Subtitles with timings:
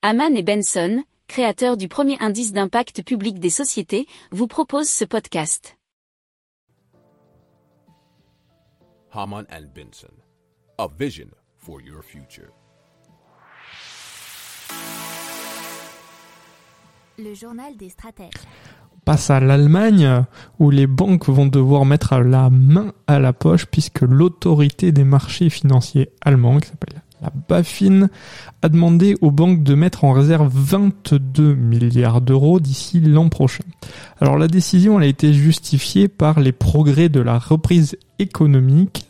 [0.00, 5.76] Haman et Benson, créateurs du premier indice d'impact public des sociétés, vous proposent ce podcast.
[9.12, 10.14] Haman and Benson,
[10.78, 11.26] a vision
[11.56, 12.52] for your future.
[17.18, 18.30] Le journal des stratèges.
[18.94, 20.24] On passe à l'Allemagne
[20.60, 25.50] où les banques vont devoir mettre la main à la poche puisque l'autorité des marchés
[25.50, 28.08] financiers allemands, qui s'appelle la BaFin,
[28.62, 33.64] a demandé aux banques de mettre en réserve 22 milliards d'euros d'ici l'an prochain.
[34.20, 39.04] Alors la décision a été justifiée par les progrès de la reprise économique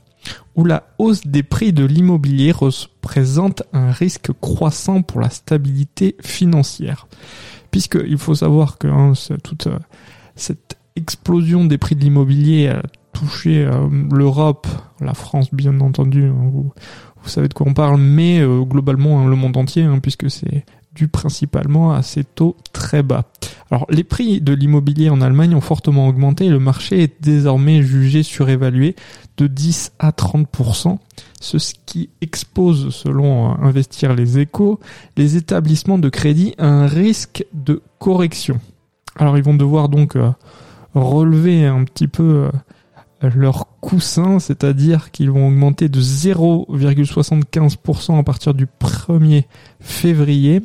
[0.57, 7.07] où la hausse des prix de l'immobilier représente un risque croissant pour la stabilité financière.
[7.71, 9.13] Puisqu'il faut savoir que hein,
[9.43, 9.79] toute euh,
[10.35, 12.83] cette explosion des prix de l'immobilier a
[13.19, 14.67] touché euh, l'Europe,
[15.01, 16.73] la France bien entendu, hein, vous,
[17.25, 20.65] savez de quoi on parle, mais euh, globalement hein, le monde entier, puisque c'est
[20.95, 23.25] dû principalement à ces taux très bas.
[23.71, 27.83] Alors les prix de l'immobilier en Allemagne ont fortement augmenté et le marché est désormais
[27.83, 28.97] jugé surévalué
[29.37, 30.99] de 10 à 30%,
[31.41, 34.81] ce qui expose, selon Investir les échos,
[35.17, 38.59] les établissements de crédit à un risque de correction.
[39.17, 40.31] Alors ils vont devoir donc euh,
[40.95, 42.51] relever un petit peu euh,
[43.23, 49.45] leur coussin, c'est-à-dire qu'ils vont augmenter de 0,75% à partir du 1er
[49.81, 50.63] février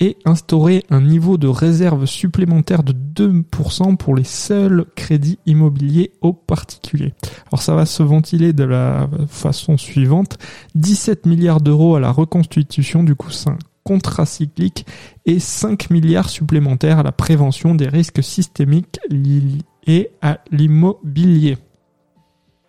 [0.00, 6.32] et instaurer un niveau de réserve supplémentaire de 2% pour les seuls crédits immobiliers aux
[6.32, 7.14] particuliers.
[7.50, 10.38] Alors ça va se ventiler de la façon suivante.
[10.76, 14.86] 17 milliards d'euros à la reconstitution du coussin contracyclique
[15.26, 21.56] et 5 milliards supplémentaires à la prévention des risques systémiques liés à l'immobilier.